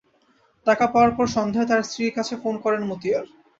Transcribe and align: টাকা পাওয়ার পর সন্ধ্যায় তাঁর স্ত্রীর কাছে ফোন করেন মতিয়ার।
টাকা 0.67 0.85
পাওয়ার 0.87 1.11
পর 1.17 1.25
সন্ধ্যায় 1.35 1.67
তাঁর 1.69 1.81
স্ত্রীর 1.83 2.15
কাছে 2.17 2.33
ফোন 2.41 2.55
করেন 2.63 2.81
মতিয়ার। 2.89 3.25